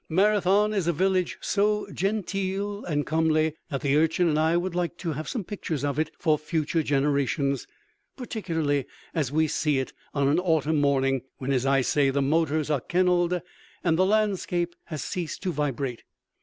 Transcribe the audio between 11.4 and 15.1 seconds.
as I say, the motors are kenneled and the landscape has